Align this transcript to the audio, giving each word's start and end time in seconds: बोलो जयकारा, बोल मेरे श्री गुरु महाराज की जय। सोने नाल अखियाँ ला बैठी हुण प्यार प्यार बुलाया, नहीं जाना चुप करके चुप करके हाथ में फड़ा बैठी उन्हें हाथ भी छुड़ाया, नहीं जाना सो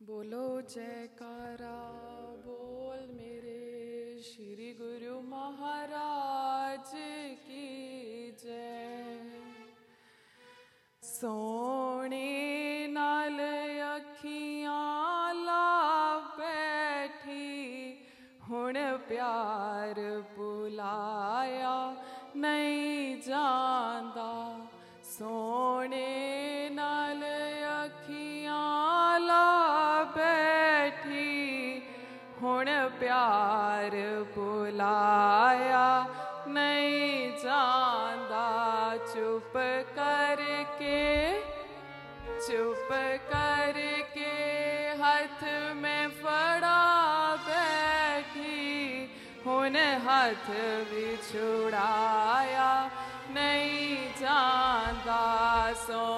बोलो 0.00 0.60
जयकारा, 0.62 1.78
बोल 2.44 3.00
मेरे 3.16 4.22
श्री 4.22 4.68
गुरु 4.80 5.14
महाराज 5.20 6.92
की 7.42 8.30
जय। 8.42 9.18
सोने 11.02 12.30
नाल 12.88 13.38
अखियाँ 13.88 15.34
ला 15.34 15.66
बैठी 16.38 17.50
हुण 18.50 18.74
प्यार 19.08 19.67
प्यार 33.00 33.94
बुलाया, 34.36 35.88
नहीं 36.48 37.30
जाना 37.42 38.46
चुप 39.12 39.52
करके 39.98 41.02
चुप 42.46 42.88
करके 43.32 44.34
हाथ 45.00 45.42
में 45.76 46.08
फड़ा 46.20 46.82
बैठी 47.46 48.66
उन्हें 49.50 49.98
हाथ 50.06 50.48
भी 50.90 51.16
छुड़ाया, 51.28 52.70
नहीं 53.34 53.96
जाना 54.20 55.22
सो 55.86 56.17